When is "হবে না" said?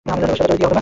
0.67-0.79